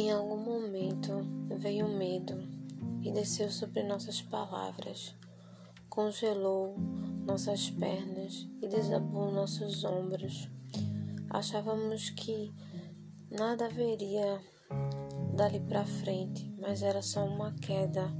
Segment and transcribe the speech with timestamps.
[0.00, 1.12] Em algum momento
[1.58, 2.42] veio o medo
[3.02, 5.14] e desceu sobre nossas palavras,
[5.90, 6.74] congelou
[7.26, 10.48] nossas pernas e desabou nossos ombros.
[11.28, 12.50] Achávamos que
[13.30, 14.40] nada haveria
[15.36, 18.10] dali para frente, mas era só uma queda,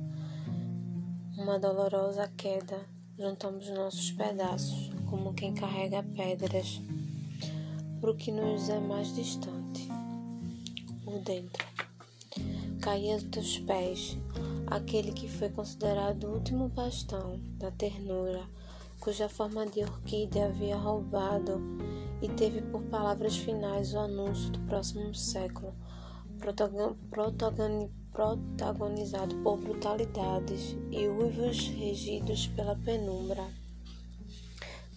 [1.39, 2.79] uma dolorosa queda.
[3.19, 6.79] Juntamos nossos pedaços, como quem carrega pedras,
[8.03, 9.89] para o que nos é mais distante,
[11.03, 11.70] por dentro.
[12.81, 14.17] Caía aos teus pés,
[14.67, 18.49] aquele que foi considerado o último bastão da ternura,
[18.99, 21.61] cuja forma de orquídea havia roubado
[22.23, 25.75] e teve por palavras finais o anúncio do próximo século,
[27.11, 33.47] protagonizado por brutalidades e uivos regidos pela penumbra.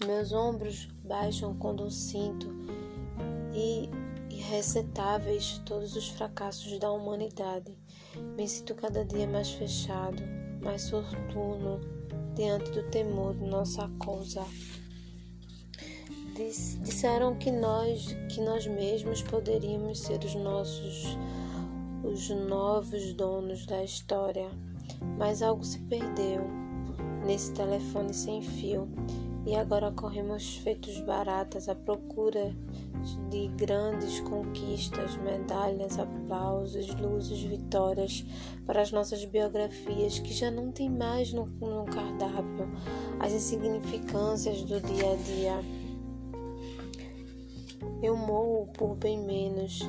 [0.05, 2.47] Meus ombros baixam quando sinto
[3.53, 3.89] e
[4.29, 7.73] irrecetáveis todos os fracassos da humanidade.
[8.35, 10.21] Me sinto cada dia mais fechado,
[10.61, 11.79] mais sortuno
[12.35, 14.43] diante do temor de nossa causa.
[16.35, 21.17] Disseram que nós, que nós mesmos poderíamos ser os nossos,
[22.03, 24.49] os novos donos da história,
[25.17, 26.41] mas algo se perdeu
[27.25, 28.89] nesse telefone sem fio
[29.45, 32.55] e agora corremos feitos baratas à procura
[33.29, 38.25] de grandes conquistas, medalhas, aplausos, luzes, vitórias
[38.65, 42.69] para as nossas biografias que já não tem mais no, no cardápio
[43.19, 45.83] as insignificâncias do dia a dia.
[48.01, 49.79] Eu morro por bem menos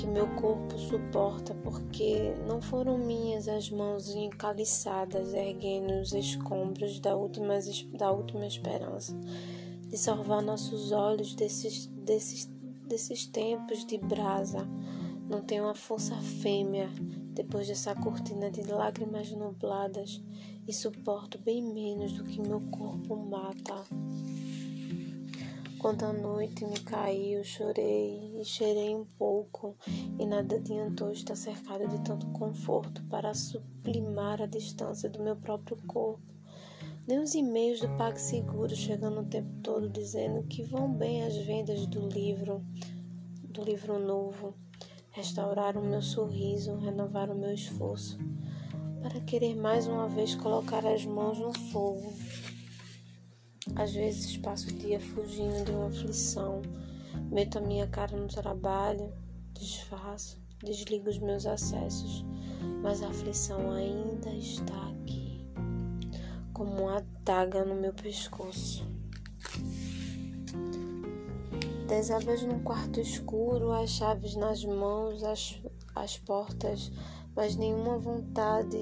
[0.00, 7.14] que meu corpo suporta, porque não foram minhas as mãos encaliçadas erguendo os escombros da
[7.14, 7.54] última,
[7.92, 9.14] da última esperança,
[9.86, 12.46] de salvar nossos olhos desses, desses,
[12.88, 14.66] desses tempos de brasa.
[15.28, 16.88] Não tenho a força fêmea
[17.32, 20.20] depois dessa cortina de lágrimas nubladas
[20.66, 23.84] e suporto bem menos do que meu corpo mata.
[25.78, 29.76] Quando a noite me caiu, chorei e cheirei um pouco,
[30.18, 35.78] e nada adiantou estar cercado de tanto conforto para sublimar a distância do meu próprio
[35.86, 36.39] corpo.
[37.10, 41.84] Nem os e-mails do PagSeguro chegando o tempo todo dizendo que vão bem as vendas
[41.84, 42.64] do livro,
[43.42, 44.54] do livro novo,
[45.10, 48.16] restauraram o meu sorriso, renovaram o meu esforço,
[49.02, 52.12] para querer mais uma vez colocar as mãos no fogo.
[53.74, 56.62] Às vezes passo o dia fugindo de uma aflição,
[57.28, 59.12] meto a minha cara no trabalho,
[59.52, 62.24] desfaço, desligo os meus acessos,
[62.80, 65.19] mas a aflição ainda está aqui,
[66.60, 68.86] como uma adaga no meu pescoço.
[71.88, 75.58] Desabas num quarto escuro, as chaves nas mãos, as,
[75.94, 76.92] as portas,
[77.34, 78.76] mas nenhuma vontade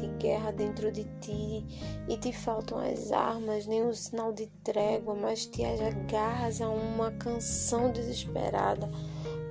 [0.00, 1.64] de guerra dentro de ti
[2.08, 7.92] e te faltam as armas, o sinal de trégua, mas te agarras a uma canção
[7.92, 8.90] desesperada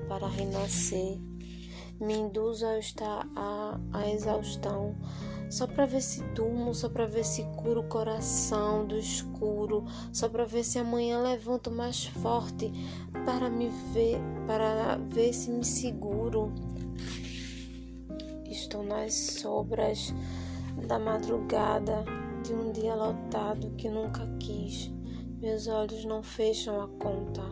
[0.10, 1.18] para renascer.
[1.98, 4.98] Me induz a estar a, a exaustão,
[5.50, 10.28] só para ver se durmo, só para ver se curo o coração do escuro, só
[10.28, 12.72] para ver se amanhã levanto mais forte
[13.26, 16.54] para me ver, para ver se me seguro
[18.68, 20.14] estou nas sobras
[20.88, 22.04] da madrugada
[22.44, 24.92] de um dia lotado que nunca quis.
[25.40, 27.44] Meus olhos não fecham a conta.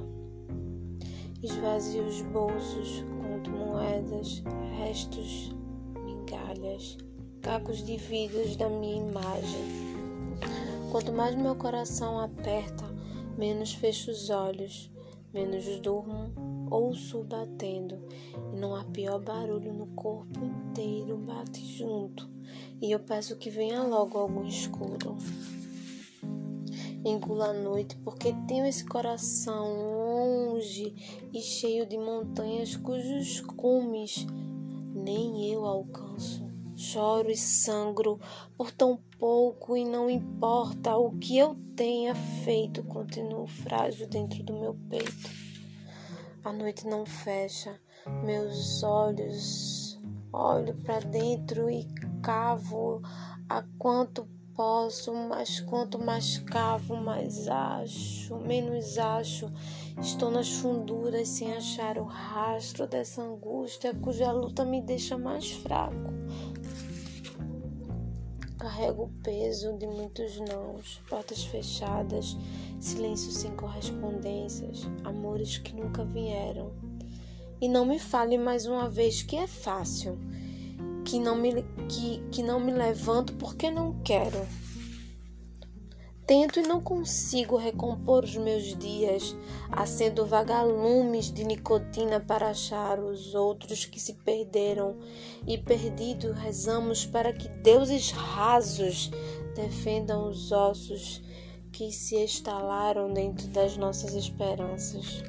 [1.42, 4.44] Esvazio os bolsos, conto moedas,
[4.78, 5.56] restos,
[6.04, 6.98] migalhas,
[7.46, 7.96] cacos de
[8.58, 9.62] da minha imagem.
[10.92, 12.84] Quanto mais meu coração aperta,
[13.38, 14.90] menos fecho os olhos,
[15.32, 16.34] menos durmo
[16.72, 18.00] ouço batendo,
[18.52, 22.28] e não há pior barulho no corpo inteiro bate junto,
[22.82, 25.16] e eu peço que venha logo algum escuro.
[27.06, 30.96] Engula a noite, porque tenho esse coração longe
[31.32, 34.26] e cheio de montanhas cujos cumes
[34.96, 36.45] nem eu alcanço.
[36.92, 38.20] Choro e sangro
[38.58, 44.54] por tão pouco e não importa o que eu tenha feito, continuo frágil dentro do
[44.54, 45.30] meu peito.
[46.44, 47.80] A noite não fecha,
[48.24, 49.86] meus olhos
[50.36, 51.88] olho para dentro e
[52.22, 53.02] cavo
[53.48, 59.52] a quanto posso, mas quanto mais cavo, mais acho, menos acho.
[60.00, 66.14] Estou nas funduras sem achar o rastro dessa angústia cuja luta me deixa mais fraco.
[68.66, 72.36] Carrego o peso de muitos nãos, portas fechadas,
[72.80, 76.74] silêncio sem correspondências, amores que nunca vieram.
[77.62, 80.18] E não me fale mais uma vez que é fácil,
[81.06, 84.48] que não me, que, que não me levanto porque não quero.
[86.26, 89.36] Tento e não consigo recompor os meus dias,
[89.72, 94.98] acendo vagalumes de nicotina para achar os outros que se perderam,
[95.46, 99.12] e perdido rezamos para que deuses rasos
[99.56, 101.22] defendam os ossos
[101.72, 105.24] que se estalaram dentro das nossas esperanças.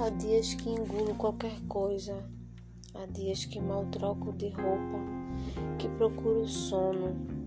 [0.00, 2.24] Há dias que engulo qualquer coisa,
[2.94, 5.00] há dias que mal troco de roupa,
[5.80, 7.39] que procuro sono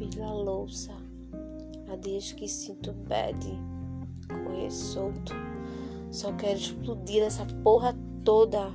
[0.00, 0.92] empilho a louça.
[1.86, 3.46] Há dias que sinto bad,
[4.28, 5.34] correr solto.
[6.10, 7.94] Só quero explodir essa porra
[8.24, 8.72] toda.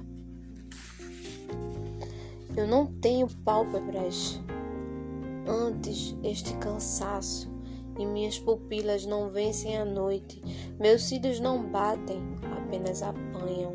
[2.56, 4.40] Eu não tenho pálpebras.
[5.48, 7.52] Antes, este cansaço
[7.98, 10.42] e minhas pupilas não vencem a noite.
[10.80, 12.22] Meus cílios não batem,
[12.58, 13.74] apenas apanham,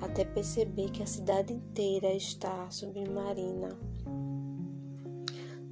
[0.00, 3.76] até perceber que a cidade inteira está submarina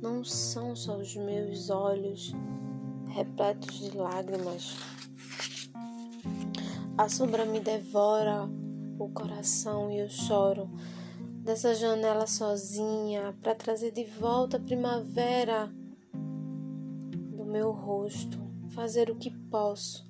[0.03, 2.33] não são só os meus olhos
[3.07, 4.77] repletos de lágrimas.
[6.99, 8.51] A sombra me devora
[8.99, 10.69] o coração e eu choro
[11.45, 15.73] dessa janela sozinha para trazer de volta a primavera
[16.13, 18.39] do meu rosto,
[18.71, 20.05] fazer o que posso.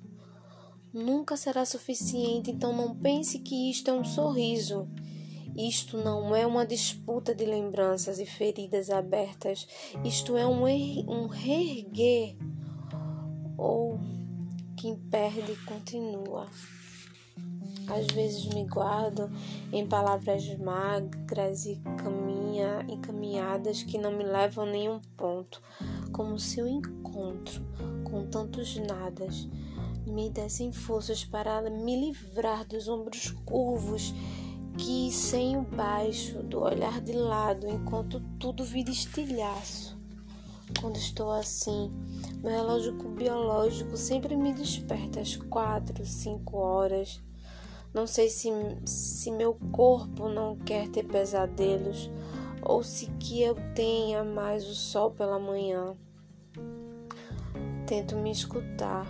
[0.91, 4.87] Nunca será suficiente, então não pense que isto é um sorriso
[5.55, 9.67] isto não é uma disputa de lembranças e feridas abertas,
[10.03, 12.35] isto é um, er um reerguer,
[13.57, 13.99] ou
[14.75, 16.47] quem perde continua.
[17.87, 19.29] Às vezes me guardo
[19.71, 25.61] em palavras magras e caminha encaminhadas que não me levam a nenhum ponto,
[26.11, 27.61] como se o encontro
[28.03, 29.47] com tantos nadas
[30.05, 34.13] me dessem forças para me livrar dos ombros curvos
[34.77, 39.97] que sem o baixo do olhar de lado, enquanto tudo vira estilhaço.
[40.79, 41.91] Quando estou assim,
[42.41, 47.21] meu relógio biológico sempre me desperta às quatro, cinco horas.
[47.93, 48.49] Não sei se,
[48.85, 52.09] se meu corpo não quer ter pesadelos
[52.61, 55.95] ou se que eu tenha mais o sol pela manhã.
[57.85, 59.05] Tento me escutar,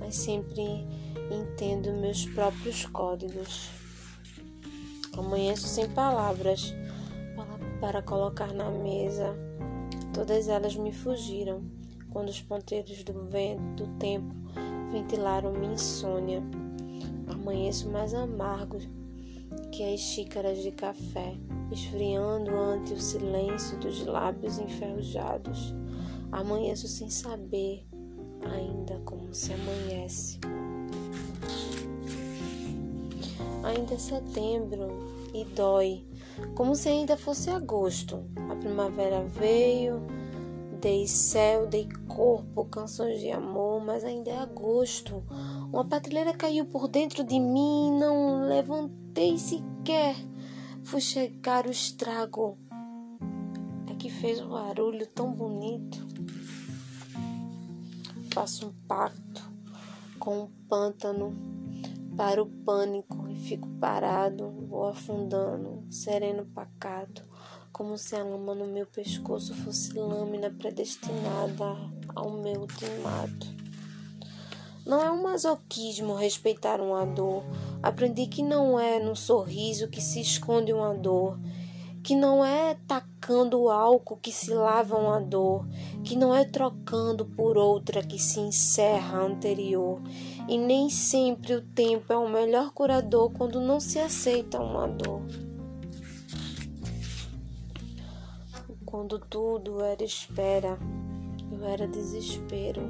[0.00, 0.86] mas sempre
[1.30, 3.87] entendo meus próprios códigos.
[5.18, 6.72] Amanheço sem palavras
[7.80, 9.34] para colocar na mesa.
[10.14, 11.62] Todas elas me fugiram
[12.10, 14.34] quando os ponteiros do vento do tempo
[14.92, 16.42] ventilaram minha insônia.
[17.26, 18.78] Amanheço mais amargo
[19.72, 21.34] que as xícaras de café,
[21.70, 25.74] esfriando ante o silêncio dos lábios enferrujados.
[26.30, 27.86] Amanheço sem saber
[28.44, 30.38] ainda como se amanhece.
[33.68, 34.88] Ainda é setembro
[35.34, 36.02] e dói,
[36.54, 38.24] como se ainda fosse agosto.
[38.50, 40.00] A primavera veio,
[40.80, 45.22] dei céu, dei corpo, canções de amor, mas ainda é agosto.
[45.70, 50.16] Uma prateleira caiu por dentro de mim, não levantei sequer.
[50.82, 52.56] Fui chegar o estrago.
[53.86, 55.98] É que fez um barulho tão bonito.
[58.32, 59.46] Faço um pacto
[60.18, 61.36] com o pântano
[62.18, 67.22] para o pânico e fico parado, vou afundando, sereno pacato,
[67.72, 71.76] como se a lama no meu pescoço fosse lâmina predestinada
[72.16, 73.46] ao meu ultimato.
[74.84, 77.44] Não é um masoquismo respeitar uma dor.
[77.80, 81.38] Aprendi que não é no sorriso que se esconde uma dor,
[82.02, 85.64] que não é tacando álcool que se lava uma dor,
[86.08, 90.00] que não é trocando por outra que se encerra a anterior
[90.48, 95.20] e nem sempre o tempo é o melhor curador quando não se aceita uma dor.
[98.86, 100.78] Quando tudo era espera,
[101.52, 102.80] eu era desespero.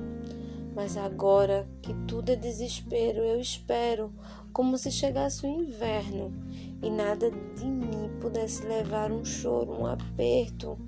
[0.72, 4.12] Mas agora que tudo é desespero, eu espero,
[4.52, 6.32] como se chegasse o inverno
[6.80, 10.78] e nada de mim pudesse levar um choro, um aperto.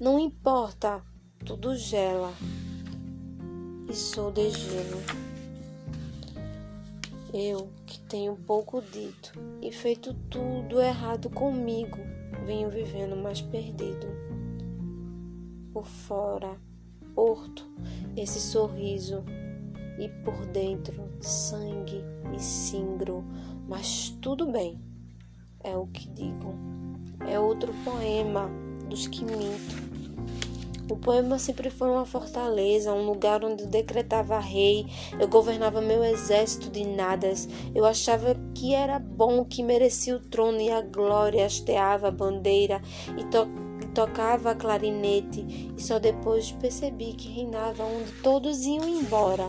[0.00, 1.02] Não importa,
[1.44, 2.32] tudo gela
[3.88, 5.02] e sou de gelo.
[7.32, 11.98] Eu, que tenho pouco dito e feito tudo errado comigo,
[12.44, 14.06] venho vivendo mais perdido.
[15.72, 16.56] Por fora,
[17.14, 17.66] porto,
[18.16, 19.24] esse sorriso,
[19.98, 22.02] e por dentro, sangue
[22.34, 23.24] e cingro,
[23.68, 24.80] mas tudo bem,
[25.62, 26.54] é o que digo.
[27.26, 28.50] É outro poema
[28.88, 29.91] dos que minto.
[30.92, 34.84] O poema sempre foi uma fortaleza, um lugar onde eu decretava rei,
[35.18, 37.48] eu governava meu exército de nadas.
[37.74, 42.82] Eu achava que era bom, que merecia o trono e a glória, hasteava a bandeira
[43.16, 43.48] e, to
[43.94, 45.72] tocava clarinete.
[45.74, 49.48] E só depois percebi que reinava onde todos iam embora.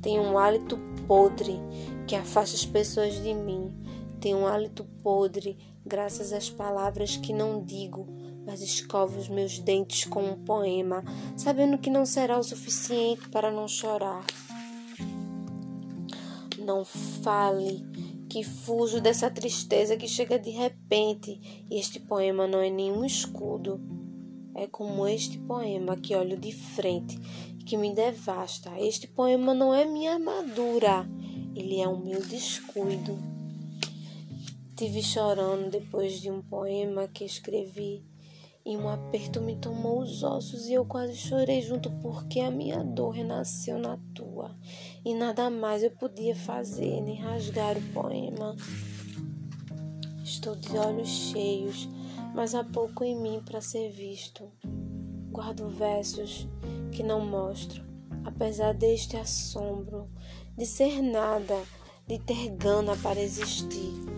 [0.00, 1.58] Tem um hálito podre
[2.06, 3.74] que afasta as pessoas de mim.
[4.20, 8.06] Tem um hálito podre graças às palavras que não digo
[8.46, 11.04] mas escovo os meus dentes com um poema,
[11.36, 14.24] sabendo que não será o suficiente para não chorar.
[16.56, 17.84] Não fale
[18.28, 23.80] que fujo dessa tristeza que chega de repente, e este poema não é nenhum escudo.
[24.54, 27.18] É como este poema que olho de frente
[27.58, 28.78] e que me devasta.
[28.78, 31.06] Este poema não é minha armadura,
[31.54, 33.18] ele é o meu descuido.
[34.76, 38.04] Tive chorando depois de um poema que escrevi
[38.66, 42.82] e um aperto me tomou os ossos e eu quase chorei junto porque a minha
[42.82, 44.56] dor renasceu na tua
[45.04, 48.56] e nada mais eu podia fazer nem rasgar o poema.
[50.24, 51.88] Estou de olhos cheios,
[52.34, 54.50] mas há pouco em mim para ser visto.
[55.30, 56.48] Guardo versos
[56.90, 57.84] que não mostro,
[58.24, 60.10] apesar deste assombro
[60.56, 61.56] de ser nada,
[62.04, 64.15] de ter gana para existir.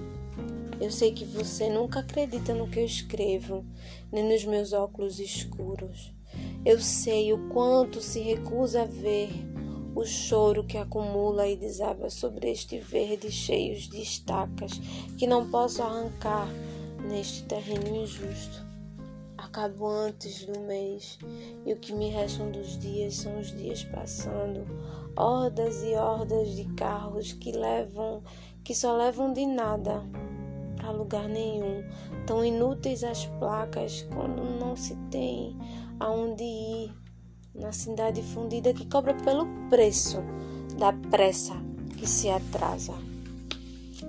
[0.81, 3.67] Eu sei que você nunca acredita no que eu escrevo,
[4.13, 6.13] nem nos meus óculos escuros.
[6.65, 9.29] Eu sei o quanto se recusa a ver
[9.97, 14.81] o choro que acumula e desaba sobre este verde cheio de estacas
[15.19, 16.49] que não posso arrancar
[17.09, 18.65] neste terreno injusto.
[19.37, 21.19] Acabo antes do mês
[21.67, 24.65] e o que me restam dos dias são os dias passando,
[25.17, 28.23] hordas e hordas de carros que levam,
[28.63, 30.05] que só levam de nada
[30.89, 31.85] a lugar nenhum.
[32.27, 35.57] Tão inúteis as placas quando não se tem
[36.01, 36.93] aonde ir.
[37.55, 40.19] Na cidade fundida que cobra pelo preço
[40.79, 41.55] da pressa
[41.97, 42.95] que se atrasa.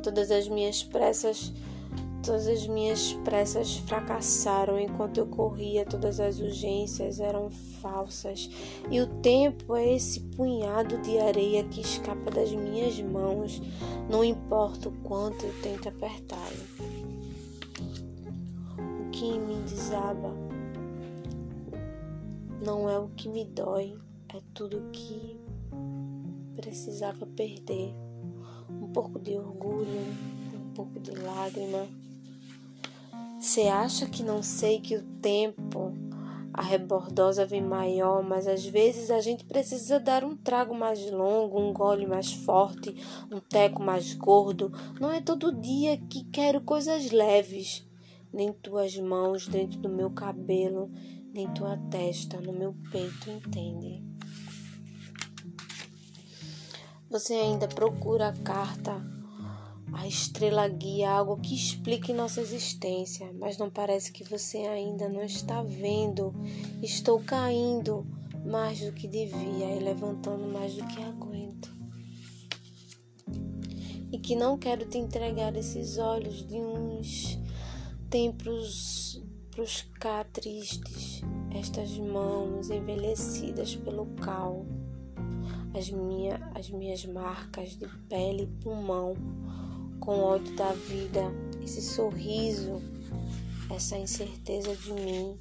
[0.03, 1.51] Todas as minhas pressas
[2.21, 7.49] Todas as minhas pressas fracassaram enquanto eu corria, todas as urgências eram
[7.81, 8.49] falsas,
[8.91, 13.61] e o tempo é esse punhado de areia que escapa das minhas mãos,
[14.09, 16.99] não importa o quanto eu tento apertá-lo.
[18.77, 20.33] O que me desaba
[22.61, 23.97] não é o que me dói,
[24.35, 25.39] é tudo que
[26.55, 27.95] precisava perder.
[28.69, 29.87] Um pouco de orgulho,
[30.53, 31.87] um pouco de lágrima
[33.39, 35.93] você acha que não sei que o tempo,
[36.53, 41.57] a rebordosa vem maior, mas às vezes a gente precisa dar um trago mais longo,
[41.57, 42.93] um gole mais forte,
[43.31, 44.69] um teco mais gordo.
[44.99, 47.87] Não é todo dia que quero coisas leves,
[48.33, 50.91] nem tuas mãos dentro do meu cabelo,
[51.33, 54.03] nem tua testa no meu peito, entende?
[57.09, 59.18] Você ainda procura a carta
[59.93, 65.23] a estrela guia algo que explique nossa existência, mas não parece que você ainda não
[65.23, 66.33] está vendo.
[66.81, 68.05] Estou caindo
[68.45, 71.69] mais do que devia e levantando mais do que aguento.
[74.11, 77.39] E que não quero te entregar esses olhos de uns
[78.09, 81.21] tempos pros cá tristes,
[81.53, 84.65] estas mãos envelhecidas pelo cal,
[85.77, 89.13] as, minha, as minhas marcas de pele e pulmão
[90.09, 91.31] com ódio da vida,
[91.63, 92.81] esse sorriso,
[93.69, 95.37] essa incerteza de mim.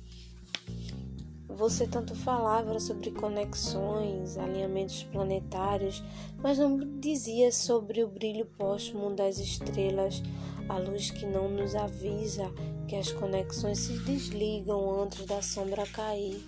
[1.48, 6.04] Você tanto falava sobre conexões, alinhamentos planetários,
[6.37, 10.22] mas não dizia sobre o brilho póstumo das estrelas,
[10.68, 12.52] a luz que não nos avisa
[12.87, 16.44] que as conexões se desligam antes da sombra cair.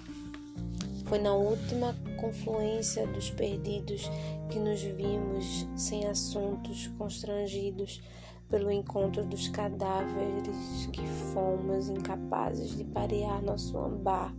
[1.06, 4.10] Foi na última confluência dos perdidos
[4.50, 8.02] que nos vimos sem assuntos, constrangidos
[8.48, 14.34] pelo encontro dos cadáveres que fomos incapazes de parear nosso ambar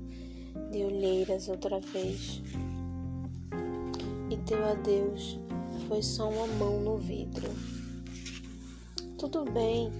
[0.70, 2.42] de olheiras outra vez.
[4.30, 5.40] E teu adeus
[5.88, 7.50] foi só uma mão no vidro.
[9.18, 9.92] Tudo bem,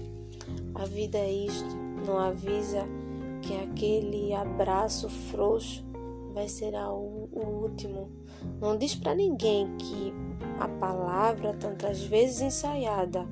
[0.74, 2.86] a vida é isto, não avisa
[3.42, 5.84] que aquele abraço frouxo
[6.32, 8.10] vai ser o, o último.
[8.60, 10.12] Não diz para ninguém que
[10.58, 13.26] a palavra, tantas vezes ensaiada,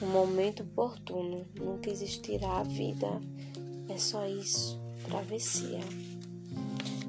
[0.00, 3.20] no momento oportuno, nunca existirá a vida.
[3.88, 5.80] É só isso, travessia.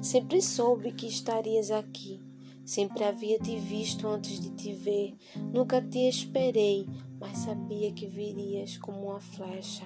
[0.00, 2.20] Sempre soube que estarias aqui.
[2.64, 5.14] Sempre havia te visto antes de te ver.
[5.52, 6.86] Nunca te esperei,
[7.18, 9.84] mas sabia que virias como uma flecha,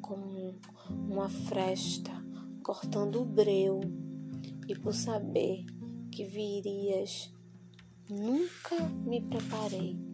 [0.00, 0.54] como
[0.90, 2.12] uma fresta,
[2.62, 3.80] cortando o breu
[4.84, 5.64] o saber
[6.10, 7.32] que virias.
[8.08, 8.76] Nunca
[9.06, 10.09] me preparei